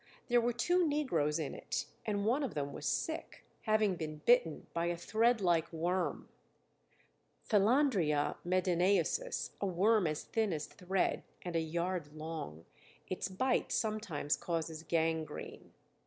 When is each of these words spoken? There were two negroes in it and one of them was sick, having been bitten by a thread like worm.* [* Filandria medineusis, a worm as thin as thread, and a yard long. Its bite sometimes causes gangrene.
There 0.29 0.41
were 0.41 0.51
two 0.51 0.87
negroes 0.87 1.37
in 1.37 1.53
it 1.53 1.85
and 2.07 2.25
one 2.25 2.41
of 2.41 2.55
them 2.55 2.73
was 2.73 2.87
sick, 2.87 3.45
having 3.65 3.95
been 3.97 4.23
bitten 4.25 4.65
by 4.73 4.87
a 4.87 4.97
thread 4.97 5.41
like 5.41 5.71
worm.* 5.71 6.27
[* 6.85 7.43
Filandria 7.47 8.35
medineusis, 8.43 9.51
a 9.61 9.67
worm 9.67 10.07
as 10.07 10.23
thin 10.23 10.53
as 10.53 10.65
thread, 10.65 11.21
and 11.43 11.55
a 11.55 11.59
yard 11.61 12.15
long. 12.15 12.65
Its 13.11 13.27
bite 13.27 13.71
sometimes 13.71 14.35
causes 14.35 14.81
gangrene. 14.81 15.71